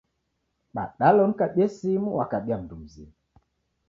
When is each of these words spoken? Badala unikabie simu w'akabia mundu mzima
Badala 0.75 1.19
unikabie 1.25 1.65
simu 1.75 2.09
w'akabia 2.17 2.55
mundu 2.59 2.75
mzima 2.83 3.13